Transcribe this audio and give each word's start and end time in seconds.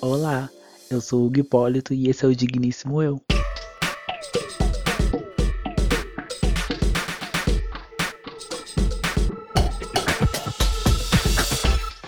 Olá, 0.00 0.50
eu 0.90 1.00
sou 1.00 1.28
o 1.28 1.32
Hipólito 1.34 1.94
e 1.94 2.10
esse 2.10 2.24
é 2.24 2.28
o 2.28 2.36
Digníssimo 2.36 3.02
Eu. 3.02 3.20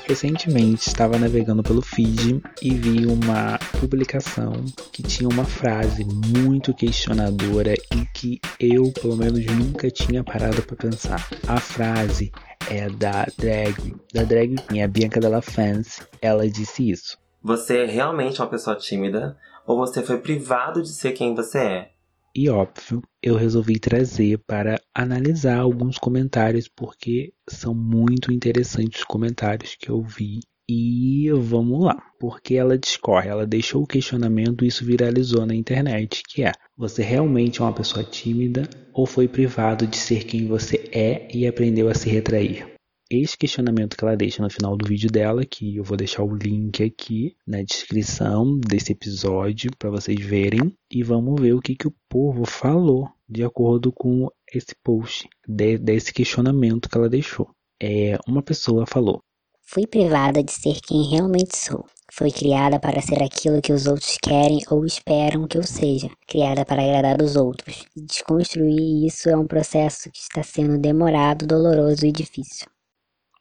Recentemente 0.07 0.89
estava 0.89 1.19
navegando 1.19 1.63
pelo 1.63 1.83
feed 1.83 2.41
e 2.63 2.75
vi 2.75 3.07
uma 3.07 3.59
publicação 3.81 4.53
que 4.93 5.03
tinha 5.03 5.29
uma 5.29 5.45
frase 5.45 6.05
muito 6.05 6.73
questionadora 6.73 7.75
e 7.75 8.07
que 8.15 8.41
eu, 8.61 8.93
pelo 8.93 9.17
menos, 9.17 9.45
nunca 9.47 9.91
tinha 9.91 10.23
parado 10.23 10.63
para 10.63 10.77
pensar. 10.77 11.29
A 11.49 11.59
frase 11.59 12.31
é 12.71 12.89
da 12.89 13.27
drag, 13.39 13.95
da 14.13 14.25
drag 14.25 14.57
queen, 14.57 14.83
a 14.83 14.89
Bianca 14.89 15.21
Della 15.21 15.43
Fence. 15.43 16.03
Ela 16.21 16.49
disse 16.49 16.91
isso. 16.91 17.19
Você 17.43 17.79
é 17.79 17.87
realmente 17.87 18.41
uma 18.41 18.49
pessoa 18.49 18.77
tímida 18.77 19.37
ou 19.67 19.77
você 19.77 20.03
foi 20.03 20.19
privado 20.19 20.83
de 20.83 20.89
ser 20.89 21.13
quem 21.13 21.35
você 21.35 21.59
é? 21.59 21.91
E 22.35 22.51
óbvio, 22.51 23.03
eu 23.23 23.35
resolvi 23.35 23.79
trazer 23.79 24.39
para 24.47 24.79
analisar 24.95 25.59
alguns 25.59 25.97
comentários 25.97 26.69
porque 26.69 27.33
são 27.49 27.75
muito 27.75 28.31
interessantes 28.31 29.01
os 29.01 29.05
comentários 29.05 29.75
que 29.75 29.89
eu 29.89 30.03
vi. 30.03 30.41
E 30.69 31.31
vamos 31.31 31.85
lá, 31.85 32.03
porque 32.19 32.57
ela 32.57 32.77
discorre, 32.77 33.29
ela 33.29 33.47
deixou 33.47 33.85
o 33.85 33.87
questionamento 33.87 34.65
e 34.65 34.69
isso 34.69 34.85
viralizou 34.85 35.47
na 35.47 35.55
internet, 35.55 36.25
que 36.29 36.43
é: 36.43 36.51
você 36.77 37.03
realmente 37.03 37.61
é 37.61 37.65
uma 37.65 37.73
pessoa 37.73 38.05
tímida 38.05 38.69
ou 38.93 39.07
foi 39.07 39.29
privado 39.29 39.87
de 39.87 39.97
ser 39.97 40.25
quem 40.25 40.49
você 40.49 40.89
é 40.93 41.29
e 41.33 41.47
aprendeu 41.47 41.89
a 41.89 41.95
se 41.95 42.09
retrair? 42.09 42.67
Esse 43.09 43.39
questionamento 43.39 43.97
que 43.97 44.05
ela 44.05 44.17
deixa 44.17 44.43
no 44.43 44.51
final 44.51 44.77
do 44.77 44.89
vídeo 44.89 45.09
dela, 45.09 45.45
que 45.45 45.77
eu 45.77 45.85
vou 45.85 45.97
deixar 45.97 46.25
o 46.25 46.35
link 46.35 46.83
aqui 46.83 47.37
na 47.47 47.63
descrição 47.63 48.59
desse 48.59 48.91
episódio 48.91 49.71
para 49.79 49.91
vocês 49.91 50.19
verem 50.19 50.75
e 50.91 51.05
vamos 51.05 51.41
ver 51.41 51.53
o 51.53 51.61
que, 51.61 51.77
que 51.77 51.87
o 51.87 51.95
povo 52.09 52.45
falou 52.45 53.09
de 53.29 53.45
acordo 53.45 53.93
com 53.93 54.29
esse 54.53 54.75
post, 54.83 55.29
de, 55.47 55.79
desse 55.79 56.13
questionamento 56.13 56.89
que 56.89 56.99
ela 56.99 57.09
deixou. 57.09 57.49
É, 57.81 58.19
uma 58.27 58.43
pessoa 58.43 58.85
falou: 58.87 59.23
Fui 59.69 59.85
privada 59.85 60.45
de 60.45 60.53
ser 60.53 60.81
quem 60.81 61.11
realmente 61.11 61.57
sou. 61.57 61.85
Fui 62.13 62.31
criada 62.31 62.79
para 62.79 63.03
ser 63.03 63.21
aquilo 63.21 63.61
que 63.61 63.73
os 63.73 63.87
outros 63.89 64.17
querem 64.23 64.61
ou 64.71 64.87
esperam 64.87 65.49
que 65.49 65.59
eu 65.59 65.65
seja, 65.65 66.09
criada 66.27 66.65
para 66.65 66.83
agradar 66.83 67.21
os 67.21 67.35
outros. 67.35 67.85
E 67.97 68.01
desconstruir 68.01 69.05
isso 69.05 69.29
é 69.29 69.37
um 69.37 69.47
processo 69.47 70.09
que 70.13 70.19
está 70.19 70.41
sendo 70.43 70.79
demorado, 70.79 71.49
doloroso 71.49 72.07
e 72.07 72.13
difícil. 72.13 72.69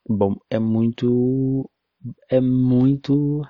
Bom, 0.10 0.36
é 0.50 0.58
muito. 0.58 1.70
É 2.28 2.42
muito. 2.42 3.44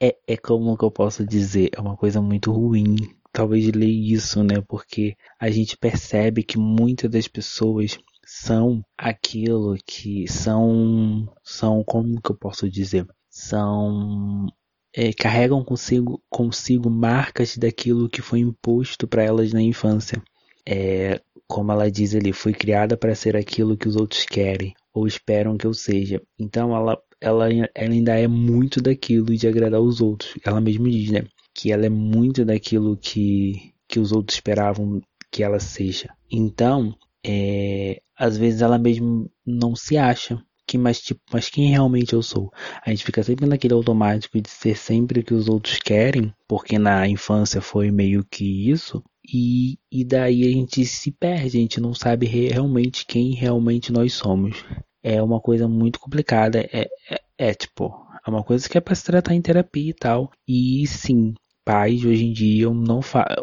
É, 0.00 0.16
é 0.26 0.36
como 0.36 0.78
que 0.78 0.84
eu 0.84 0.92
posso 0.92 1.26
dizer? 1.26 1.70
É 1.76 1.80
uma 1.80 1.96
coisa 1.96 2.22
muito 2.22 2.52
ruim. 2.52 2.94
Talvez 3.32 3.66
ler 3.72 3.90
isso, 3.90 4.44
né? 4.44 4.60
Porque 4.68 5.16
a 5.40 5.50
gente 5.50 5.76
percebe 5.76 6.44
que 6.44 6.58
muitas 6.58 7.10
das 7.10 7.26
pessoas 7.26 7.98
são 8.36 8.82
aquilo 8.98 9.76
que 9.86 10.26
são. 10.26 11.32
São. 11.44 11.84
Como 11.84 12.20
que 12.20 12.32
eu 12.32 12.36
posso 12.36 12.68
dizer? 12.68 13.06
São. 13.30 14.46
É, 14.92 15.12
carregam 15.12 15.64
consigo, 15.64 16.22
consigo 16.28 16.90
marcas 16.90 17.56
daquilo 17.56 18.08
que 18.08 18.20
foi 18.20 18.40
imposto 18.40 19.06
para 19.06 19.22
elas 19.22 19.52
na 19.52 19.62
infância. 19.62 20.20
É, 20.66 21.20
como 21.46 21.72
ela 21.72 21.90
diz 21.90 22.14
ali, 22.14 22.32
fui 22.32 22.52
criada 22.52 22.96
para 22.96 23.14
ser 23.14 23.36
aquilo 23.36 23.76
que 23.76 23.88
os 23.88 23.96
outros 23.96 24.24
querem 24.24 24.74
ou 24.92 25.06
esperam 25.06 25.56
que 25.56 25.66
eu 25.66 25.74
seja. 25.74 26.20
Então 26.38 26.74
ela, 26.74 26.98
ela, 27.20 27.48
ela 27.52 27.70
ainda 27.74 28.18
é 28.18 28.26
muito 28.28 28.80
daquilo 28.80 29.36
de 29.36 29.46
agradar 29.46 29.80
os 29.80 30.00
outros. 30.00 30.34
Ela 30.44 30.60
mesma 30.60 30.90
diz, 30.90 31.10
né? 31.10 31.24
Que 31.54 31.72
ela 31.72 31.86
é 31.86 31.90
muito 31.90 32.44
daquilo 32.44 32.96
que, 32.96 33.74
que 33.88 33.98
os 34.00 34.12
outros 34.12 34.36
esperavam 34.36 35.00
que 35.30 35.42
ela 35.42 35.58
seja. 35.58 36.10
Então, 36.30 36.96
é, 37.24 38.00
às 38.18 38.36
vezes 38.36 38.62
ela 38.62 38.78
mesmo 38.78 39.30
não 39.46 39.74
se 39.74 39.96
acha 39.96 40.42
que 40.66 40.78
mas 40.78 41.00
tipo, 41.00 41.20
mas 41.32 41.48
quem 41.48 41.70
realmente 41.70 42.14
eu 42.14 42.22
sou? 42.22 42.50
A 42.84 42.90
gente 42.90 43.04
fica 43.04 43.22
sempre 43.22 43.46
naquele 43.46 43.74
automático 43.74 44.40
de 44.40 44.48
ser 44.48 44.76
sempre 44.76 45.20
o 45.20 45.24
que 45.24 45.34
os 45.34 45.48
outros 45.48 45.78
querem, 45.78 46.32
porque 46.48 46.78
na 46.78 47.06
infância 47.06 47.60
foi 47.60 47.90
meio 47.90 48.24
que 48.24 48.70
isso, 48.70 49.02
e, 49.26 49.78
e 49.90 50.04
daí 50.04 50.46
a 50.46 50.50
gente 50.50 50.84
se 50.84 51.10
perde, 51.12 51.58
a 51.58 51.60
gente 51.60 51.80
não 51.80 51.94
sabe 51.94 52.26
realmente 52.26 53.06
quem 53.06 53.34
realmente 53.34 53.92
nós 53.92 54.14
somos. 54.14 54.64
É 55.02 55.22
uma 55.22 55.40
coisa 55.40 55.68
muito 55.68 55.98
complicada. 55.98 56.60
É, 56.72 56.88
é, 57.10 57.20
é 57.38 57.54
tipo, 57.54 57.94
é 58.26 58.30
uma 58.30 58.42
coisa 58.42 58.68
que 58.68 58.76
é 58.76 58.80
para 58.80 58.94
se 58.94 59.04
tratar 59.04 59.34
em 59.34 59.42
terapia 59.42 59.90
e 59.90 59.94
tal. 59.94 60.30
E 60.46 60.86
sim, 60.86 61.34
pais 61.64 62.00
de 62.00 62.08
hoje 62.08 62.24
em 62.26 62.32
dia 62.32 62.68
não 62.70 63.00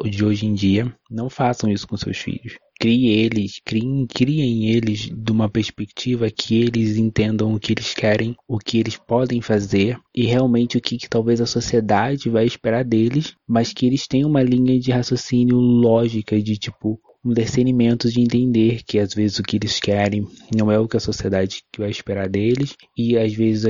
de 0.09 0.23
hoje 0.23 0.45
em 0.45 0.53
dia 0.53 0.93
não 1.09 1.29
façam 1.29 1.71
isso 1.71 1.87
com 1.87 1.97
seus 1.97 2.17
filhos 2.17 2.55
crie 2.81 3.11
eles, 3.11 3.61
criem, 3.63 4.07
criem 4.07 4.69
eles 4.71 5.01
de 5.01 5.31
uma 5.31 5.47
perspectiva 5.47 6.31
que 6.31 6.59
eles 6.59 6.97
entendam 6.97 7.53
o 7.53 7.59
que 7.59 7.73
eles 7.73 7.93
querem, 7.93 8.35
o 8.47 8.57
que 8.57 8.79
eles 8.79 8.97
podem 8.97 9.39
fazer 9.39 9.99
e 10.15 10.25
realmente 10.25 10.79
o 10.79 10.81
que, 10.81 10.97
que 10.97 11.07
talvez 11.07 11.39
a 11.39 11.45
sociedade 11.45 12.27
vai 12.27 12.43
esperar 12.43 12.83
deles, 12.83 13.35
mas 13.47 13.71
que 13.71 13.85
eles 13.85 14.07
tenham 14.07 14.27
uma 14.27 14.41
linha 14.41 14.79
de 14.79 14.89
raciocínio 14.89 15.57
lógica 15.57 16.41
de 16.41 16.57
tipo 16.57 16.99
um 17.23 17.31
discernimento 17.33 18.09
de 18.09 18.19
entender 18.19 18.81
que 18.83 18.97
às 18.97 19.13
vezes 19.13 19.37
o 19.37 19.43
que 19.43 19.57
eles 19.57 19.79
querem 19.79 20.27
não 20.57 20.71
é 20.71 20.79
o 20.79 20.87
que 20.87 20.97
a 20.97 20.99
sociedade 20.99 21.61
vai 21.77 21.91
esperar 21.91 22.27
deles 22.27 22.75
e 22.97 23.15
às 23.15 23.31
vezes 23.31 23.63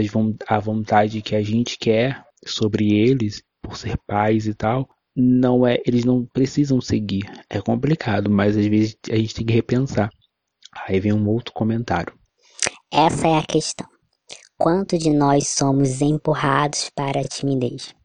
a 0.48 0.58
vontade 0.58 1.22
que 1.22 1.36
a 1.36 1.44
gente 1.44 1.78
quer 1.78 2.24
sobre 2.46 2.94
eles 2.94 3.44
por 3.62 3.76
ser 3.76 3.98
pais 4.08 4.48
e 4.48 4.54
tal 4.54 4.88
não 5.16 5.66
é, 5.66 5.82
eles 5.86 6.06
não 6.06 6.26
precisam 6.26 6.80
seguir. 6.80 7.24
É 7.50 7.62
complicado, 7.62 8.30
mas 8.30 8.58
às 8.58 8.66
vezes 8.66 8.98
a 9.10 9.16
gente 9.16 9.36
tem 9.36 9.46
que 9.46 9.54
repensar. 9.54 10.10
Aí 10.88 11.00
vem 11.00 11.14
um 11.14 11.28
outro 11.28 11.54
comentário. 11.54 12.14
Essa 12.92 13.28
é 13.28 13.38
a 13.38 13.44
questão. 13.44 13.88
Quanto 14.58 14.98
de 14.98 15.10
nós 15.10 15.48
somos 15.48 16.02
empurrados 16.02 16.90
para 16.96 17.20
a 17.20 17.24
timidez? 17.24 17.96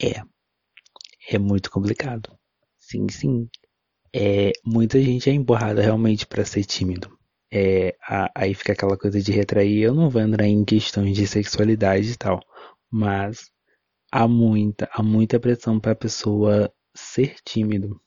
É. 0.00 0.22
É 1.30 1.38
muito 1.38 1.70
complicado. 1.70 2.36
Sim, 2.78 3.08
sim. 3.08 3.48
É, 4.14 4.52
muita 4.64 5.00
gente 5.00 5.30
é 5.30 5.32
empurrada 5.32 5.80
realmente 5.80 6.26
para 6.26 6.44
ser 6.44 6.64
tímido. 6.64 7.16
É, 7.50 7.94
a, 8.02 8.30
aí 8.34 8.54
fica 8.54 8.72
aquela 8.72 8.98
coisa 8.98 9.20
de 9.22 9.30
retrair. 9.30 9.82
Eu 9.82 9.94
não 9.94 10.10
vou 10.10 10.20
entrar 10.20 10.46
em 10.46 10.64
questões 10.64 11.16
de 11.16 11.26
sexualidade 11.26 12.10
e 12.10 12.16
tal, 12.16 12.40
mas 12.90 13.51
há 14.12 14.28
muita, 14.28 14.88
há 14.92 15.02
muita 15.02 15.40
pressão 15.40 15.80
para 15.80 15.92
a 15.92 15.96
pessoa 15.96 16.70
ser 16.94 17.36
tímido. 17.44 17.98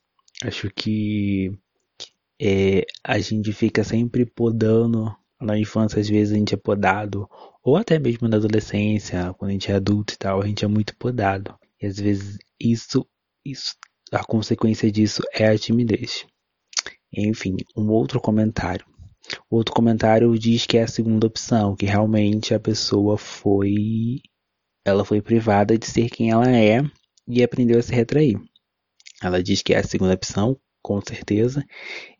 Acho 0.44 0.70
que 0.70 1.50
é, 2.40 2.86
a 3.02 3.18
gente 3.18 3.52
fica 3.52 3.82
sempre 3.82 4.24
podando. 4.24 5.14
Na 5.38 5.58
infância, 5.58 6.00
às 6.00 6.08
vezes, 6.08 6.32
a 6.32 6.38
gente 6.38 6.54
é 6.54 6.56
podado. 6.56 7.28
Ou 7.62 7.76
até 7.76 7.98
mesmo 7.98 8.26
na 8.26 8.38
adolescência, 8.38 9.34
quando 9.34 9.50
a 9.50 9.52
gente 9.52 9.70
é 9.70 9.74
adulto 9.74 10.14
e 10.14 10.16
tal, 10.16 10.40
a 10.40 10.46
gente 10.46 10.64
é 10.64 10.68
muito 10.68 10.96
podado. 10.96 11.54
E 11.82 11.86
às 11.86 11.98
vezes 11.98 12.38
isso, 12.58 13.06
isso 13.44 13.74
a 14.12 14.24
consequência 14.24 14.90
disso 14.90 15.22
é 15.34 15.46
a 15.48 15.58
timidez. 15.58 16.24
Enfim, 17.12 17.56
um 17.76 17.90
outro 17.90 18.20
comentário. 18.20 18.86
Outro 19.50 19.74
comentário 19.74 20.38
diz 20.38 20.64
que 20.64 20.78
é 20.78 20.84
a 20.84 20.88
segunda 20.88 21.26
opção, 21.26 21.76
que 21.76 21.84
realmente 21.84 22.54
a 22.54 22.60
pessoa 22.60 23.18
foi 23.18 24.20
ela 24.86 25.04
foi 25.04 25.20
privada 25.20 25.76
de 25.76 25.84
ser 25.84 26.08
quem 26.08 26.30
ela 26.30 26.48
é 26.48 26.80
e 27.26 27.42
aprendeu 27.42 27.76
a 27.76 27.82
se 27.82 27.92
retrair. 27.92 28.38
Ela 29.20 29.42
diz 29.42 29.60
que 29.60 29.74
é 29.74 29.78
a 29.78 29.82
segunda 29.82 30.14
opção, 30.14 30.56
com 30.80 31.00
certeza, 31.00 31.64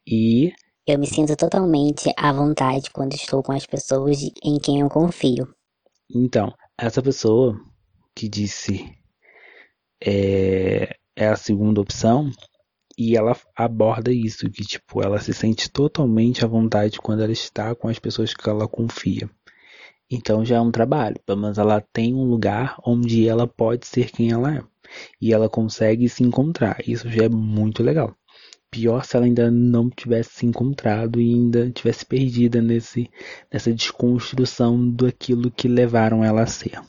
e. 0.05 0.53
Eu 0.85 0.99
me 0.99 1.07
sinto 1.07 1.35
totalmente 1.37 2.13
à 2.17 2.33
vontade 2.33 2.91
quando 2.91 3.15
estou 3.15 3.43
com 3.43 3.53
as 3.53 3.67
pessoas 3.67 4.19
em 4.43 4.59
quem 4.59 4.81
eu 4.81 4.89
confio. 4.89 5.49
Então, 6.13 6.53
essa 6.79 7.03
pessoa 7.03 7.61
que 8.15 8.29
disse 8.29 8.85
é, 10.03 10.97
é 11.17 11.29
a 11.29 11.37
segunda 11.37 11.81
opção, 11.81 12.31
e 12.99 13.17
ela 13.17 13.37
aborda 13.55 14.13
isso, 14.13 14.49
que 14.51 14.65
tipo, 14.65 15.03
ela 15.03 15.21
se 15.21 15.35
sente 15.35 15.71
totalmente 15.71 16.45
à 16.45 16.49
vontade 16.49 16.99
quando 16.99 17.23
ela 17.23 17.33
está 17.33 17.75
com 17.75 17.89
as 17.89 17.99
pessoas 17.99 18.33
que 18.33 18.49
ela 18.49 18.67
confia. 18.67 19.29
Então 20.11 20.45
já 20.45 20.57
é 20.57 20.61
um 20.61 20.71
trabalho, 20.71 21.17
pelo 21.27 21.41
menos 21.41 21.59
ela 21.59 21.81
tem 21.93 22.15
um 22.15 22.25
lugar 22.25 22.77
onde 22.85 23.29
ela 23.29 23.47
pode 23.47 23.87
ser 23.87 24.11
quem 24.11 24.31
ela 24.31 24.57
é. 24.57 24.63
E 25.21 25.33
ela 25.33 25.49
consegue 25.49 26.09
se 26.09 26.23
encontrar. 26.23 26.79
Isso 26.87 27.09
já 27.11 27.25
é 27.25 27.29
muito 27.29 27.83
legal. 27.83 28.15
Pior 28.71 29.05
se 29.05 29.17
ela 29.17 29.27
ainda 29.27 29.51
não 29.51 29.91
tivesse 29.91 30.31
se 30.31 30.47
encontrado 30.47 31.21
e 31.21 31.35
ainda 31.35 31.71
tivesse 31.71 32.05
perdida 32.07 32.63
nesse, 32.63 33.11
nessa 33.53 33.73
desconstrução 33.73 34.91
daquilo 34.91 35.51
que 35.51 35.67
levaram 35.67 36.23
ela 36.23 36.43
a 36.43 36.47
ser. 36.47 36.81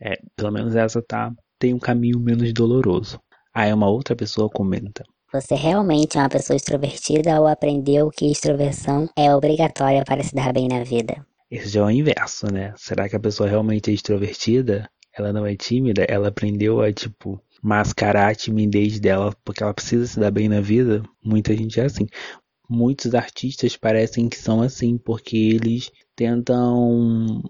É, 0.00 0.18
pelo 0.34 0.52
menos 0.52 0.74
essa 0.74 1.00
tá 1.00 1.32
tem 1.58 1.72
um 1.72 1.78
caminho 1.78 2.20
menos 2.20 2.52
doloroso. 2.52 3.18
Aí 3.54 3.72
uma 3.72 3.88
outra 3.88 4.14
pessoa 4.14 4.50
comenta: 4.50 5.02
Você 5.32 5.54
realmente 5.54 6.18
é 6.18 6.20
uma 6.20 6.28
pessoa 6.28 6.56
extrovertida 6.56 7.40
ou 7.40 7.46
aprendeu 7.46 8.10
que 8.10 8.30
extroversão 8.30 9.08
é 9.16 9.34
obrigatória 9.34 10.04
para 10.04 10.22
se 10.22 10.34
dar 10.34 10.52
bem 10.52 10.68
na 10.68 10.84
vida? 10.84 11.24
Esse 11.50 11.68
já 11.68 11.80
é 11.80 11.84
o 11.84 11.90
inverso, 11.90 12.52
né? 12.52 12.74
Será 12.76 13.08
que 13.08 13.16
a 13.16 13.20
pessoa 13.20 13.48
realmente 13.48 13.90
é 13.90 13.94
extrovertida? 13.94 14.88
Ela 15.16 15.32
não 15.32 15.46
é 15.46 15.56
tímida? 15.56 16.04
Ela 16.08 16.28
aprendeu 16.28 16.80
a, 16.80 16.92
tipo, 16.92 17.40
mascarar 17.62 18.30
a 18.30 18.34
timidez 18.34 19.00
dela 19.00 19.34
porque 19.44 19.62
ela 19.62 19.74
precisa 19.74 20.06
se 20.06 20.20
dar 20.20 20.30
bem 20.30 20.48
na 20.48 20.60
vida? 20.60 21.02
Muita 21.24 21.56
gente 21.56 21.80
é 21.80 21.84
assim. 21.84 22.06
Muitos 22.68 23.14
artistas 23.14 23.76
parecem 23.76 24.28
que 24.28 24.36
são 24.36 24.60
assim, 24.60 24.98
porque 24.98 25.36
eles 25.36 25.90
tentam 26.16 27.42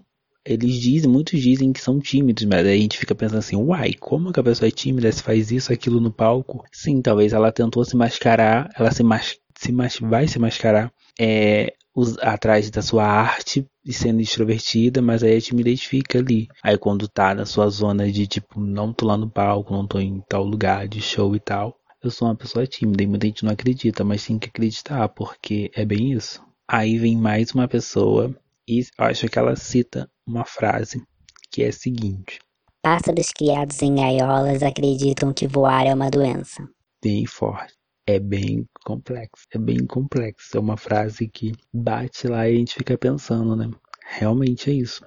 eles 0.47 0.75
dizem, 0.75 1.09
muitos 1.09 1.41
dizem 1.41 1.73
que 1.73 1.81
são 1.81 1.99
tímidos, 1.99 2.45
mas 2.45 2.65
aí 2.65 2.77
a 2.77 2.81
gente 2.81 2.97
fica 2.97 3.13
pensando 3.13 3.39
assim, 3.39 3.57
uai, 3.57 3.93
como 3.99 4.31
que 4.31 4.39
a 4.39 4.43
pessoa 4.43 4.67
é 4.69 4.71
tímida 4.71 5.11
se 5.11 5.21
faz 5.21 5.51
isso, 5.51 5.73
aquilo 5.73 5.99
no 5.99 6.11
palco? 6.11 6.63
Sim, 6.71 7.01
talvez 7.01 7.33
ela 7.33 7.51
tentou 7.51 7.83
se 7.83 7.97
mascarar, 7.97 8.69
ela 8.77 8.89
se, 8.91 9.03
mas, 9.03 9.37
se 9.57 9.73
mas, 9.73 9.99
vai 9.99 10.25
se 10.25 10.39
mascarar 10.39 10.89
é, 11.19 11.73
os, 11.93 12.17
atrás 12.19 12.69
da 12.69 12.81
sua 12.81 13.03
arte 13.05 13.67
e 13.87 13.93
sendo 13.93 14.19
extrovertida, 14.19 15.01
mas 15.01 15.23
aí 15.23 15.37
a 15.37 15.41
timidez 15.41 15.81
fica 15.81 16.19
ali. 16.19 16.47
Aí 16.61 16.77
quando 16.77 17.07
tá 17.07 17.33
na 17.33 17.45
sua 17.45 17.69
zona 17.69 18.11
de 18.11 18.27
tipo, 18.27 18.59
não 18.59 18.91
tô 18.91 19.05
lá 19.05 19.15
no 19.15 19.29
palco, 19.29 19.73
não 19.73 19.87
tô 19.87 19.97
em 19.99 20.21
tal 20.27 20.43
lugar 20.43 20.87
de 20.87 21.01
show 21.01 21.33
e 21.33 21.39
tal, 21.39 21.73
eu 22.03 22.11
sou 22.11 22.27
uma 22.27 22.35
pessoa 22.35 22.67
tímida 22.67 23.01
e 23.03 23.07
muita 23.07 23.25
gente 23.25 23.45
não 23.45 23.51
acredita, 23.51 24.03
mas 24.03 24.25
tem 24.25 24.37
que 24.37 24.49
acreditar, 24.49 25.07
porque 25.09 25.71
é 25.73 25.85
bem 25.85 26.11
isso. 26.11 26.45
Aí 26.69 26.97
vem 26.97 27.15
mais 27.15 27.53
uma 27.53 27.67
pessoa 27.67 28.35
e 28.67 28.79
eu 28.79 29.05
acho 29.05 29.29
que 29.29 29.39
ela 29.39 29.55
cita 29.55 30.09
uma 30.27 30.43
frase 30.43 31.01
que 31.49 31.63
é 31.63 31.69
a 31.69 31.73
seguinte: 31.73 32.39
Pássaros 32.81 33.31
criados 33.31 33.81
em 33.81 33.95
gaiolas 33.95 34.61
acreditam 34.61 35.33
que 35.33 35.47
voar 35.47 35.87
é 35.87 35.93
uma 35.93 36.09
doença. 36.09 36.67
Bem 37.01 37.25
forte. 37.25 37.76
É 38.09 38.19
bem 38.19 38.65
complexo. 38.85 39.45
É 39.53 39.57
bem 39.57 39.85
complexo. 39.85 40.55
É 40.55 40.59
uma 40.59 40.77
frase 40.77 41.27
que 41.27 41.51
bate 41.73 42.25
lá 42.25 42.47
e 42.47 42.53
a 42.53 42.57
gente 42.57 42.75
fica 42.75 42.97
pensando, 42.97 43.53
né? 43.53 43.69
Realmente 44.05 44.69
é 44.69 44.73
isso. 44.73 45.03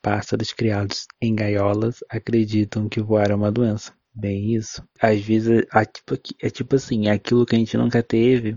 Pássaros 0.00 0.52
criados 0.52 1.06
em 1.20 1.34
gaiolas 1.34 1.98
acreditam 2.08 2.88
que 2.88 3.02
voar 3.02 3.32
é 3.32 3.34
uma 3.34 3.50
doença. 3.50 3.92
Bem 4.14 4.54
isso. 4.54 4.86
Às 5.02 5.20
vezes 5.20 5.66
é, 5.74 5.84
tipo, 5.84 6.14
é 6.40 6.48
tipo 6.48 6.76
assim, 6.76 7.08
aquilo 7.08 7.44
que 7.44 7.56
a 7.56 7.58
gente 7.58 7.76
nunca 7.76 8.00
teve, 8.04 8.56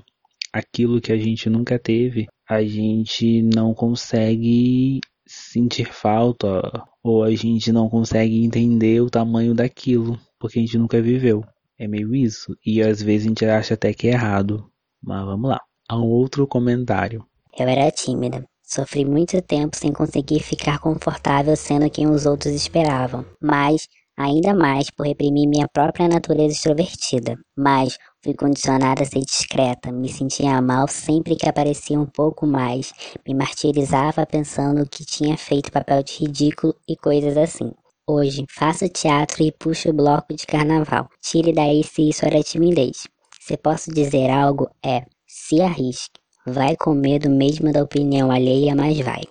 aquilo 0.54 1.02
que 1.02 1.12
a 1.12 1.18
gente 1.18 1.50
nunca 1.50 1.80
teve, 1.80 2.28
a 2.48 2.64
gente 2.64 3.42
não 3.42 3.74
consegue 3.74 5.02
sentir 5.26 5.92
falta 5.92 6.62
ou 7.04 7.24
a 7.24 7.32
gente 7.34 7.72
não 7.72 7.90
consegue 7.90 8.46
entender 8.46 9.02
o 9.02 9.10
tamanho 9.10 9.56
daquilo 9.56 10.20
porque 10.40 10.60
a 10.60 10.62
gente 10.62 10.78
nunca 10.78 11.02
viveu. 11.02 11.44
É 11.80 11.88
meio 11.88 12.16
isso. 12.16 12.56
E 12.66 12.82
às 12.82 13.02
vezes 13.02 13.26
a 13.26 13.30
gente 13.30 13.46
acha 13.46 13.74
até 13.76 13.94
que 13.94 14.08
é 14.08 14.12
errado. 14.12 14.70
Mas 15.02 15.26
vamos 15.26 15.50
lá. 15.50 15.62
Há 15.88 15.98
um 15.98 16.08
outro 16.08 16.48
comentário. 16.48 17.26
Eu 17.58 17.68
era 17.68 17.92
tímida. 17.92 18.44
Sofri 18.64 19.06
muito 19.06 19.42
tempo 19.42 19.78
sem 19.78 19.94
conseguir 19.94 20.42
ficar 20.42 20.80
confortável 20.80 21.56
sendo 21.56 21.90
quem 21.90 22.10
os 22.10 22.26
outros 22.26 22.54
esperavam. 22.54 23.26
Mas 23.42 23.88
ainda 24.18 24.54
mais 24.54 24.90
por 24.90 25.06
reprimir 25.06 25.48
minha 25.48 25.68
própria 25.72 26.08
natureza 26.08 26.56
extrovertida. 26.56 27.38
Mas 27.56 27.98
fui 28.24 28.34
condicionada 28.34 29.04
a 29.04 29.06
ser 29.06 29.20
discreta, 29.20 29.92
me 29.92 30.10
sentia 30.10 30.62
mal 30.62 30.88
sempre 30.88 31.36
que 31.36 31.48
aparecia 31.48 32.00
um 32.00 32.06
pouco 32.06 32.46
mais, 32.46 32.92
me 33.26 33.34
martirizava 33.34 34.26
pensando 34.26 34.90
que 34.90 35.06
tinha 35.06 35.38
feito 35.38 35.72
papel 35.72 36.04
de 36.04 36.18
ridículo 36.18 36.76
e 36.90 36.98
coisas 36.98 37.38
assim. 37.38 37.72
Hoje, 38.10 38.46
faço 38.50 38.88
teatro 38.88 39.44
e 39.44 39.52
puxo 39.52 39.92
bloco 39.92 40.34
de 40.34 40.48
carnaval. 40.48 41.10
Tire 41.22 41.52
daí 41.52 41.84
se 41.84 42.08
isso 42.08 42.26
era 42.26 42.42
timidez. 42.42 43.06
Se 43.42 43.58
posso 43.58 43.92
dizer 43.94 44.30
algo, 44.30 44.70
é: 44.82 45.04
se 45.28 45.60
arrisque. 45.60 46.18
Vai 46.46 46.78
com 46.78 46.94
medo 46.94 47.30
mesmo 47.30 47.70
da 47.74 47.84
opinião 47.84 48.32
alheia, 48.32 48.74
mas 48.74 48.98
vai. 49.02 49.24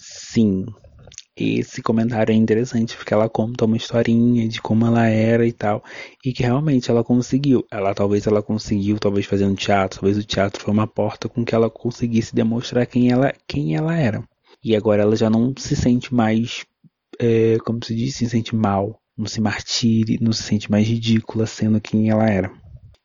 Sim, 0.00 0.66
esse 1.36 1.80
comentário 1.80 2.32
é 2.32 2.34
interessante 2.34 2.96
porque 2.96 3.14
ela 3.14 3.28
conta 3.28 3.66
uma 3.66 3.76
historinha 3.76 4.48
de 4.48 4.60
como 4.60 4.84
ela 4.84 5.06
era 5.06 5.46
e 5.46 5.52
tal, 5.52 5.84
e 6.24 6.32
que 6.32 6.42
realmente 6.42 6.90
ela 6.90 7.04
conseguiu. 7.04 7.64
Ela 7.70 7.94
talvez 7.94 8.26
ela 8.26 8.42
conseguiu, 8.42 8.98
talvez 8.98 9.26
fazendo 9.26 9.54
teatro, 9.54 10.00
talvez 10.00 10.18
o 10.18 10.26
teatro 10.26 10.60
foi 10.60 10.72
uma 10.74 10.88
porta 10.88 11.28
com 11.28 11.44
que 11.44 11.54
ela 11.54 11.70
conseguisse 11.70 12.34
demonstrar 12.34 12.84
quem 12.84 13.12
ela, 13.12 13.32
quem 13.46 13.76
ela 13.76 13.96
era. 13.96 14.24
E 14.62 14.74
agora 14.74 15.02
ela 15.02 15.14
já 15.14 15.30
não 15.30 15.54
se 15.56 15.74
sente 15.76 16.12
mais, 16.12 16.66
é, 17.20 17.58
como 17.58 17.84
se 17.84 17.94
diz, 17.94 18.16
se 18.16 18.28
sente 18.28 18.56
mal, 18.56 18.98
não 19.16 19.26
se 19.26 19.40
martire, 19.40 20.18
não 20.20 20.32
se 20.32 20.42
sente 20.42 20.70
mais 20.70 20.88
ridícula 20.88 21.46
sendo 21.46 21.80
quem 21.80 22.08
ela 22.08 22.28
era. 22.28 22.50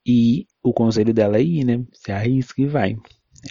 E 0.08 0.48
o 0.64 0.72
conselho 0.72 1.14
dela 1.14 1.38
é 1.38 1.42
ir, 1.42 1.66
né? 1.66 1.84
Se 1.94 2.12
arrisca 2.12 2.62
e 2.62 2.66
vai. 2.66 2.96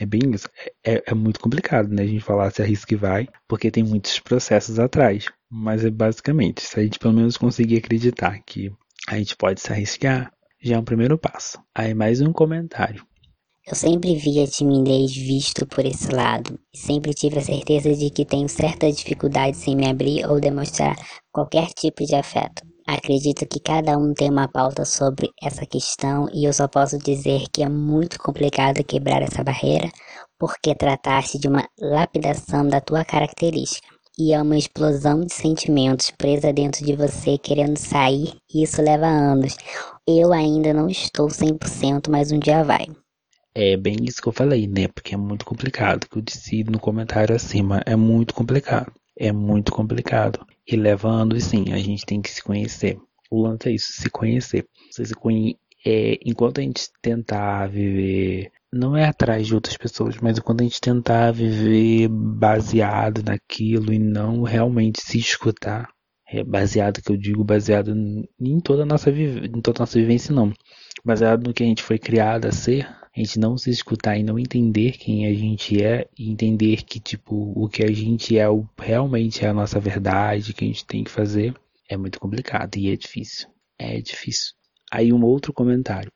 É 0.01 0.07
bem 0.07 0.23
isso. 0.33 0.49
É, 0.83 1.03
é, 1.07 1.15
muito 1.15 1.39
complicado, 1.39 1.89
né? 1.89 2.03
A 2.03 2.07
gente 2.07 2.25
falar 2.25 2.51
se 2.51 2.63
arrisca 2.63 2.95
e 2.95 2.97
vai, 2.97 3.29
porque 3.47 3.71
tem 3.71 3.85
muitos 3.85 4.19
processos 4.21 4.79
atrás. 4.79 5.27
Mas 5.51 5.85
é 5.85 5.91
basicamente, 5.91 6.63
se 6.63 6.81
a 6.81 6.83
gente 6.83 6.99
pelo 6.99 7.13
menos 7.13 7.37
conseguir 7.37 7.77
acreditar 7.77 8.41
que 8.45 8.73
a 9.07 9.19
gente 9.19 9.37
pode 9.37 9.61
se 9.61 9.71
arriscar, 9.71 10.33
já 10.63 10.77
é 10.77 10.79
um 10.79 10.85
primeiro 10.85 11.19
passo. 11.19 11.59
Aí 11.75 11.93
mais 11.93 12.23
um 12.23 12.33
comentário. 12.33 13.05
Eu 13.67 13.75
sempre 13.75 14.15
vi 14.15 14.43
a 14.43 14.47
timidez 14.47 15.17
visto 15.17 15.67
por 15.67 15.87
esse 15.87 16.09
lado 16.13 16.61
e 16.71 16.77
sempre 16.77 17.15
tive 17.15 17.39
a 17.39 17.43
certeza 17.43 17.95
de 17.95 18.11
que 18.11 18.27
tenho 18.27 18.47
certa 18.47 18.93
dificuldade 18.93 19.59
em 19.67 19.75
me 19.75 19.89
abrir 19.89 20.27
ou 20.27 20.39
demonstrar 20.39 20.95
qualquer 21.33 21.69
tipo 21.69 22.05
de 22.05 22.15
afeto. 22.15 22.63
Acredito 22.87 23.47
que 23.47 23.59
cada 23.59 23.97
um 23.97 24.13
tem 24.13 24.29
uma 24.29 24.49
pauta 24.49 24.85
sobre 24.85 25.31
essa 25.43 25.65
questão 25.65 26.29
e 26.31 26.45
eu 26.45 26.53
só 26.53 26.69
posso 26.69 26.99
dizer 26.99 27.47
que 27.51 27.63
é 27.63 27.69
muito 27.69 28.19
complicado 28.19 28.85
quebrar 28.85 29.23
essa 29.23 29.43
barreira 29.43 29.91
porque 30.39 30.75
trataste 30.75 31.39
de 31.39 31.49
uma 31.49 31.67
lapidação 31.81 32.69
da 32.69 32.83
tua 32.83 33.03
característica 33.03 33.89
e 34.19 34.35
é 34.35 34.43
uma 34.43 34.59
explosão 34.59 35.21
de 35.21 35.33
sentimentos 35.33 36.11
presa 36.11 36.53
dentro 36.53 36.85
de 36.85 36.95
você 36.95 37.39
querendo 37.39 37.79
sair 37.79 38.35
e 38.53 38.63
isso 38.63 38.83
leva 38.83 39.07
anos. 39.07 39.57
Eu 40.07 40.35
ainda 40.35 40.75
não 40.75 40.87
estou 40.87 41.29
100%, 41.29 42.11
mas 42.11 42.31
um 42.31 42.39
dia 42.39 42.63
vai. 42.63 42.87
É 43.55 43.77
bem 43.77 43.97
isso 44.03 44.21
que 44.21 44.29
eu 44.29 44.33
falei, 44.33 44.67
né? 44.67 44.89
Porque 44.89 45.15
é 45.15 45.19
muito 45.19 45.45
complicado, 45.45 46.09
que 46.09 46.19
eu 46.19 46.23
disse 46.23 46.65
no 46.65 46.81
comentário 46.81 47.35
acima, 47.35 47.83
é 47.87 47.95
muito 47.97 48.35
complicado 48.35 48.93
é 49.17 49.33
muito 49.33 49.73
complicado. 49.73 50.45
E 50.67 50.77
levando, 50.77 51.39
sim, 51.41 51.73
a 51.73 51.79
gente 51.79 52.05
tem 52.05 52.21
que 52.21 52.31
se 52.31 52.43
conhecer. 52.43 52.99
O 53.31 53.43
lance 53.43 53.69
é 53.69 53.73
isso, 53.73 53.93
se 53.93 54.11
conhecer. 54.11 54.67
Você 54.91 55.05
se 55.05 55.15
conhe 55.15 55.59
é, 55.87 56.19
enquanto 56.25 56.59
a 56.59 56.63
gente 56.63 56.89
tentar 57.03 57.67
viver, 57.69 58.51
não 58.73 58.97
é 58.97 59.05
atrás 59.05 59.47
de 59.47 59.55
outras 59.55 59.77
pessoas, 59.77 60.17
mas 60.21 60.39
enquanto 60.39 60.63
a 60.63 60.65
gente 60.65 60.81
tentar 60.81 61.31
viver 61.33 62.09
baseado 62.09 63.23
naquilo 63.23 63.93
e 63.93 63.99
não 63.99 64.43
realmente 64.43 65.01
se 65.03 65.19
escutar, 65.19 65.89
é 66.27 66.43
baseado 66.43 67.03
que 67.03 67.13
eu 67.13 67.17
digo 67.17 67.45
baseado 67.45 67.95
em 68.41 68.61
toda 68.61 68.83
a 68.83 68.87
nossa, 68.87 69.11
em 69.11 69.61
toda 69.61 69.81
nossa 69.81 69.99
vivência, 69.99 70.35
não. 70.35 70.53
Baseado 71.05 71.47
no 71.47 71.53
que 71.53 71.63
a 71.63 71.67
gente 71.67 71.83
foi 71.83 71.99
criado 71.99 72.47
a 72.47 72.53
ser, 72.53 72.89
a 73.17 73.21
gente 73.21 73.39
não 73.39 73.57
se 73.57 73.71
escutar 73.71 74.19
e 74.19 74.25
não 74.25 74.39
entender 74.39 74.93
quem 74.93 75.27
a 75.27 75.33
gente 75.33 75.83
é 75.83 76.09
e 76.19 76.31
entender 76.31 76.83
que 76.83 76.99
tipo 76.99 77.53
o 77.55 77.69
que 77.69 77.85
a 77.85 77.93
gente 77.93 78.37
é 78.37 78.49
o, 78.49 78.69
realmente 78.79 79.45
é 79.45 79.49
a 79.49 79.55
nossa 79.55 79.79
verdade 79.79 80.53
que 80.53 80.65
a 80.65 80.67
gente 80.67 80.85
tem 80.85 81.05
que 81.05 81.11
fazer 81.11 81.55
é 81.89 81.97
muito 81.97 82.19
complicado 82.19 82.77
e 82.77 82.91
é 82.91 82.97
difícil. 82.97 83.49
É 83.79 84.01
difícil. 84.01 84.55
Aí 84.91 85.13
um 85.13 85.23
outro 85.23 85.53
comentário 85.53 86.11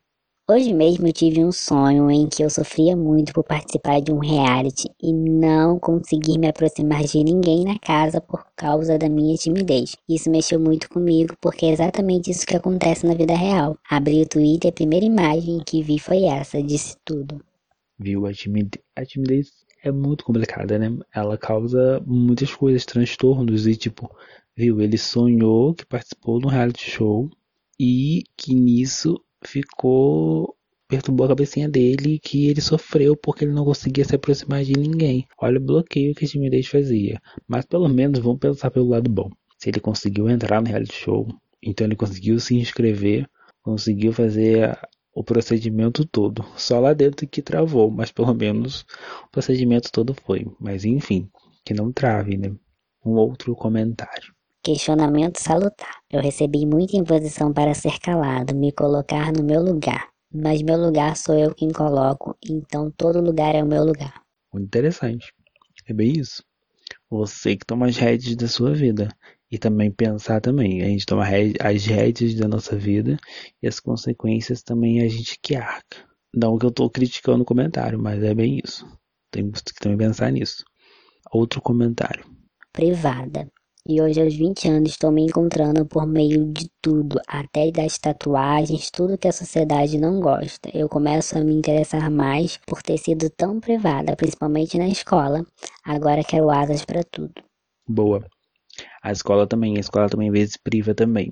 Hoje 0.51 0.73
mesmo 0.73 1.05
eu 1.05 1.13
tive 1.13 1.45
um 1.45 1.51
sonho 1.51 2.09
em 2.09 2.27
que 2.27 2.41
eu 2.43 2.49
sofria 2.49 2.97
muito 2.97 3.31
por 3.33 3.43
participar 3.43 4.01
de 4.01 4.11
um 4.11 4.17
reality 4.17 4.89
e 4.99 5.13
não 5.13 5.77
conseguir 5.77 6.39
me 6.39 6.47
aproximar 6.47 7.03
de 7.03 7.23
ninguém 7.23 7.63
na 7.63 7.77
casa 7.77 8.19
por 8.19 8.43
causa 8.55 8.97
da 8.97 9.07
minha 9.07 9.35
timidez. 9.35 9.95
Isso 10.09 10.27
mexeu 10.27 10.59
muito 10.59 10.89
comigo 10.89 11.35
porque 11.39 11.67
é 11.67 11.69
exatamente 11.69 12.31
isso 12.31 12.47
que 12.47 12.55
acontece 12.57 13.05
na 13.05 13.13
vida 13.13 13.35
real. 13.35 13.77
Abri 13.87 14.23
o 14.23 14.27
Twitter 14.27 14.69
e 14.69 14.71
a 14.71 14.73
primeira 14.73 15.05
imagem 15.05 15.59
que 15.63 15.83
vi 15.83 15.99
foi 15.99 16.23
essa, 16.23 16.63
disse 16.63 16.97
tudo. 17.05 17.39
Viu, 17.99 18.25
a 18.25 18.33
timidez, 18.33 18.83
a 18.95 19.05
timidez 19.05 19.51
é 19.83 19.91
muito 19.91 20.25
complicada, 20.25 20.79
né? 20.79 20.97
Ela 21.13 21.37
causa 21.37 22.01
muitas 22.07 22.51
coisas, 22.51 22.87
transtornos 22.87 23.67
e 23.67 23.75
tipo, 23.75 24.09
viu, 24.57 24.81
ele 24.81 24.97
sonhou 24.97 25.75
que 25.75 25.85
participou 25.85 26.39
de 26.39 26.47
um 26.47 26.49
reality 26.49 26.89
show 26.89 27.29
e 27.79 28.23
que 28.35 28.55
nisso 28.55 29.23
ficou 29.43 30.55
perturbou 30.89 31.25
a 31.25 31.29
cabecinha 31.29 31.69
dele 31.69 32.17
que 32.17 32.49
ele 32.49 32.59
sofreu 32.59 33.15
porque 33.15 33.45
ele 33.45 33.53
não 33.53 33.63
conseguia 33.63 34.03
se 34.03 34.15
aproximar 34.15 34.63
de 34.63 34.73
ninguém. 34.73 35.27
Olha 35.39 35.59
o 35.59 35.63
bloqueio 35.63 36.15
que 36.15 36.25
a 36.25 36.27
timidez 36.27 36.67
fazia. 36.67 37.21
Mas 37.47 37.63
pelo 37.65 37.87
menos 37.87 38.19
vamos 38.19 38.39
pensar 38.39 38.71
pelo 38.71 38.89
lado 38.89 39.09
bom. 39.09 39.29
Se 39.59 39.69
ele 39.69 39.79
conseguiu 39.79 40.27
entrar 40.27 40.59
no 40.61 40.67
reality 40.67 40.95
show, 40.95 41.27
então 41.61 41.85
ele 41.85 41.95
conseguiu 41.95 42.39
se 42.39 42.55
inscrever, 42.55 43.29
conseguiu 43.61 44.11
fazer 44.11 44.75
o 45.13 45.23
procedimento 45.23 46.05
todo. 46.05 46.43
Só 46.57 46.79
lá 46.79 46.93
dentro 46.93 47.27
que 47.27 47.41
travou, 47.41 47.91
mas 47.91 48.11
pelo 48.11 48.33
menos 48.33 48.81
o 49.25 49.29
procedimento 49.31 49.91
todo 49.91 50.15
foi. 50.25 50.47
Mas 50.59 50.85
enfim, 50.85 51.29
que 51.63 51.73
não 51.73 51.91
trave, 51.91 52.35
né? 52.35 52.51
Um 53.05 53.11
outro 53.11 53.55
comentário. 53.55 54.33
Questionamento 54.61 55.37
salutar. 55.37 56.01
Eu 56.11 56.21
recebi 56.21 56.65
muita 56.65 56.97
imposição 56.97 57.53
para 57.53 57.73
ser 57.73 57.97
calado, 57.99 58.53
me 58.53 58.71
colocar 58.71 59.31
no 59.31 59.43
meu 59.43 59.63
lugar. 59.63 60.09
Mas 60.33 60.61
meu 60.61 60.77
lugar 60.77 61.15
sou 61.15 61.37
eu 61.37 61.55
quem 61.55 61.71
coloco, 61.71 62.37
então 62.47 62.91
todo 62.91 63.21
lugar 63.21 63.55
é 63.55 63.63
o 63.63 63.67
meu 63.67 63.83
lugar. 63.83 64.21
Muito 64.53 64.65
interessante. 64.65 65.33
É 65.87 65.93
bem 65.93 66.19
isso. 66.19 66.43
Você 67.09 67.55
que 67.55 67.65
toma 67.65 67.87
as 67.87 67.97
rédeas 67.97 68.35
da 68.35 68.47
sua 68.47 68.73
vida. 68.73 69.09
E 69.51 69.57
também 69.57 69.89
pensar 69.89 70.39
também, 70.39 70.83
a 70.83 70.85
gente 70.85 71.07
toma 71.07 71.23
as 71.23 71.85
rédeas 71.85 72.35
da 72.35 72.47
nossa 72.47 72.77
vida 72.77 73.17
e 73.63 73.67
as 73.67 73.79
consequências 73.79 74.61
também 74.61 75.01
a 75.01 75.07
gente 75.07 75.39
que 75.41 75.55
arca. 75.55 76.05
Não 76.31 76.55
que 76.55 76.65
eu 76.65 76.69
estou 76.69 76.87
criticando 76.87 77.41
o 77.41 77.45
comentário, 77.45 77.97
mas 77.97 78.21
é 78.21 78.35
bem 78.35 78.59
isso. 78.63 78.85
Temos 79.31 79.61
que 79.61 79.73
também 79.73 79.97
pensar 79.97 80.31
nisso. 80.31 80.63
Outro 81.31 81.59
comentário. 81.61 82.23
Privada. 82.71 83.51
E 83.87 84.01
hoje, 84.01 84.21
aos 84.21 84.35
20 84.35 84.67
anos, 84.67 84.91
estou 84.91 85.11
me 85.11 85.23
encontrando 85.23 85.85
por 85.85 86.05
meio 86.05 86.45
de 86.51 86.69
tudo, 86.81 87.19
até 87.27 87.71
das 87.71 87.97
tatuagens, 87.97 88.91
tudo 88.91 89.17
que 89.17 89.27
a 89.27 89.31
sociedade 89.31 89.97
não 89.97 90.19
gosta. 90.19 90.69
Eu 90.73 90.89
começo 90.89 91.37
a 91.37 91.43
me 91.43 91.53
interessar 91.53 92.11
mais 92.11 92.57
por 92.67 92.83
ter 92.83 92.97
sido 92.97 93.29
tão 93.29 93.59
privada, 93.59 94.15
principalmente 94.15 94.77
na 94.77 94.87
escola. 94.87 95.45
Agora 95.83 96.23
quero 96.23 96.49
asas 96.49 96.83
para 96.83 97.03
tudo. 97.03 97.33
Boa. 97.87 98.25
A 99.01 99.11
escola 99.11 99.47
também, 99.47 99.77
a 99.77 99.79
escola 99.79 100.09
também 100.09 100.27
às 100.27 100.33
vezes 100.33 100.57
priva 100.57 100.93
também. 100.93 101.31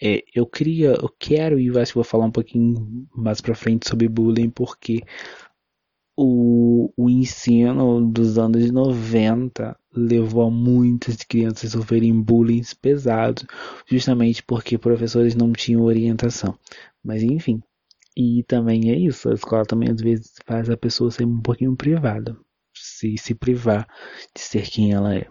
É, 0.00 0.22
eu 0.34 0.46
queria, 0.46 0.90
eu 0.90 1.08
quero 1.18 1.58
e 1.58 1.70
acho 1.78 1.92
que 1.92 1.98
vou 1.98 2.04
falar 2.04 2.26
um 2.26 2.30
pouquinho 2.30 3.08
mais 3.14 3.40
pra 3.40 3.54
frente 3.54 3.88
sobre 3.88 4.08
bullying, 4.08 4.50
porque 4.50 5.00
o, 6.16 6.90
o 6.96 7.10
ensino 7.10 8.10
dos 8.10 8.38
anos 8.38 8.70
90 8.70 9.78
levou 9.94 10.46
a 10.46 10.50
muitas 10.50 11.16
crianças 11.16 11.74
a 11.74 11.78
sofrerem 11.78 12.20
bullying 12.20 12.62
pesados, 12.80 13.44
justamente 13.86 14.42
porque 14.42 14.78
professores 14.78 15.34
não 15.34 15.52
tinham 15.52 15.82
orientação. 15.82 16.58
Mas 17.04 17.22
enfim, 17.22 17.62
e 18.16 18.42
também 18.44 18.90
é 18.90 18.98
isso, 18.98 19.28
a 19.28 19.34
escola 19.34 19.64
também 19.66 19.90
às 19.90 20.00
vezes 20.00 20.32
faz 20.46 20.70
a 20.70 20.76
pessoa 20.76 21.10
ser 21.10 21.26
um 21.26 21.40
pouquinho 21.40 21.76
privada, 21.76 22.34
se, 22.74 23.18
se 23.18 23.34
privar 23.34 23.86
de 24.34 24.40
ser 24.40 24.62
quem 24.62 24.92
ela 24.92 25.14
é. 25.14 25.26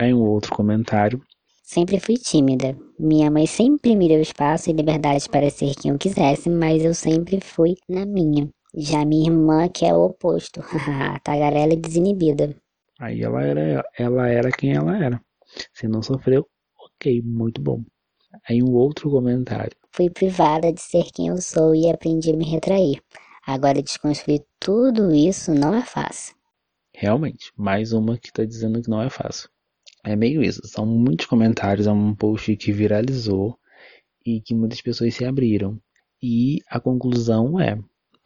Aí 0.00 0.12
um 0.12 0.20
outro 0.22 0.54
comentário. 0.54 1.22
Sempre 1.62 2.00
fui 2.00 2.16
tímida. 2.16 2.76
Minha 2.98 3.30
mãe 3.30 3.46
sempre 3.46 3.94
me 3.94 4.08
deu 4.08 4.20
espaço 4.20 4.70
e 4.70 4.72
liberdade 4.72 5.28
para 5.28 5.50
ser 5.50 5.74
quem 5.74 5.90
eu 5.92 5.98
quisesse, 5.98 6.48
mas 6.48 6.84
eu 6.84 6.94
sempre 6.94 7.40
fui 7.40 7.74
na 7.88 8.06
minha. 8.06 8.48
Já 8.74 9.04
minha 9.04 9.30
irmã, 9.30 9.68
que 9.68 9.84
é 9.84 9.94
o 9.94 10.04
oposto, 10.04 10.60
tagarela 11.24 11.72
e 11.72 11.76
desinibida. 11.76 12.54
Aí 12.98 13.22
ela 13.22 13.42
era, 13.42 13.84
ela 13.98 14.28
era 14.28 14.50
quem 14.50 14.74
ela 14.74 14.96
era. 14.96 15.22
Se 15.72 15.88
não 15.88 16.02
sofreu, 16.02 16.46
ok, 16.78 17.22
muito 17.22 17.60
bom. 17.60 17.82
Aí 18.48 18.62
um 18.62 18.72
outro 18.74 19.10
comentário. 19.10 19.76
Fui 19.90 20.10
privada 20.10 20.72
de 20.72 20.80
ser 20.80 21.04
quem 21.12 21.28
eu 21.28 21.38
sou 21.38 21.74
e 21.74 21.90
aprendi 21.90 22.30
a 22.30 22.36
me 22.36 22.44
retrair. 22.44 23.02
Agora 23.46 23.82
desconstruir 23.82 24.44
tudo 24.60 25.14
isso 25.14 25.54
não 25.54 25.74
é 25.74 25.82
fácil. 25.82 26.34
Realmente, 26.92 27.52
mais 27.56 27.92
uma 27.92 28.18
que 28.18 28.28
está 28.28 28.44
dizendo 28.44 28.82
que 28.82 28.90
não 28.90 29.00
é 29.00 29.08
fácil. 29.08 29.48
É 30.04 30.14
meio 30.14 30.42
isso. 30.42 30.60
São 30.66 30.84
muitos 30.84 31.26
comentários, 31.26 31.86
é 31.86 31.92
um 31.92 32.14
post 32.14 32.54
que 32.56 32.72
viralizou 32.72 33.58
e 34.24 34.40
que 34.40 34.54
muitas 34.54 34.80
pessoas 34.80 35.14
se 35.14 35.24
abriram. 35.24 35.80
E 36.22 36.58
a 36.68 36.80
conclusão 36.80 37.58
é: 37.58 37.78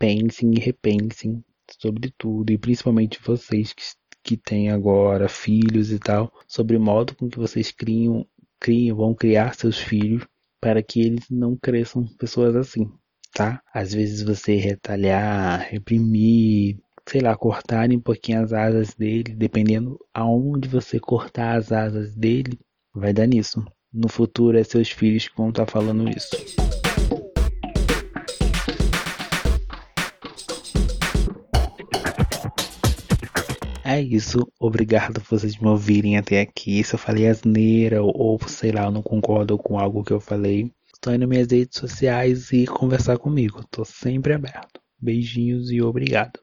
pensem 0.02 0.50
e 0.52 0.58
repensem 0.58 1.44
sobre 1.78 2.12
tudo, 2.18 2.50
e 2.52 2.58
principalmente 2.58 3.20
vocês 3.24 3.72
que, 3.72 3.84
que 4.24 4.36
têm 4.36 4.68
agora 4.68 5.28
filhos 5.28 5.92
e 5.92 5.98
tal, 6.00 6.32
sobre 6.48 6.76
o 6.76 6.80
modo 6.80 7.14
com 7.14 7.28
que 7.28 7.38
vocês 7.38 7.70
criam, 7.70 8.26
criam, 8.58 8.96
vão 8.96 9.14
criar 9.14 9.54
seus 9.54 9.78
filhos 9.78 10.26
para 10.60 10.82
que 10.82 11.00
eles 11.00 11.30
não 11.30 11.56
cresçam 11.56 12.04
pessoas 12.18 12.56
assim, 12.56 12.90
tá? 13.32 13.62
Às 13.72 13.94
vezes 13.94 14.22
você 14.22 14.56
retalhar, 14.56 15.68
reprimir, 15.70 16.80
sei 17.08 17.20
lá, 17.20 17.36
cortarem 17.36 17.98
um 17.98 18.00
pouquinho 18.00 18.42
as 18.42 18.52
asas 18.52 18.94
dele, 18.94 19.36
dependendo 19.36 20.00
aonde 20.12 20.68
você 20.68 20.98
cortar 20.98 21.56
as 21.56 21.70
asas 21.70 22.12
dele, 22.16 22.58
vai 22.92 23.12
dar 23.12 23.28
nisso. 23.28 23.64
No 23.92 24.08
futuro 24.08 24.58
é 24.58 24.64
seus 24.64 24.90
filhos 24.90 25.28
que 25.28 25.36
vão 25.36 25.50
estar 25.50 25.64
tá 25.64 25.70
falando 25.70 26.08
isso. 26.08 26.61
É 33.92 34.00
isso, 34.00 34.50
obrigado 34.58 35.20
por 35.20 35.38
vocês 35.38 35.58
me 35.58 35.68
ouvirem 35.68 36.16
até 36.16 36.40
aqui. 36.40 36.82
Se 36.82 36.94
eu 36.94 36.98
falei 36.98 37.28
asneira 37.28 38.02
ou 38.02 38.40
sei 38.48 38.72
lá, 38.72 38.84
eu 38.84 38.90
não 38.90 39.02
concordo 39.02 39.58
com 39.58 39.78
algo 39.78 40.02
que 40.02 40.14
eu 40.14 40.18
falei, 40.18 40.72
estou 40.94 41.12
aí 41.12 41.18
nas 41.18 41.28
minhas 41.28 41.50
redes 41.50 41.78
sociais 41.78 42.50
e 42.52 42.64
conversar 42.66 43.18
comigo. 43.18 43.60
Estou 43.60 43.84
sempre 43.84 44.32
aberto. 44.32 44.80
Beijinhos 44.98 45.70
e 45.70 45.82
obrigado. 45.82 46.40